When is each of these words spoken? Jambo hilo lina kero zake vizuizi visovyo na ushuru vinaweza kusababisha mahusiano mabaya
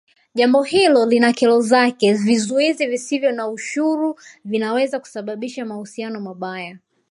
Jambo 0.35 0.63
hilo 0.63 1.05
lina 1.11 1.29
kero 1.39 1.59
zake 1.71 2.13
vizuizi 2.13 2.87
visovyo 2.87 3.31
na 3.31 3.47
ushuru 3.49 4.19
vinaweza 4.45 4.99
kusababisha 4.99 5.65
mahusiano 5.65 6.21
mabaya 6.21 6.77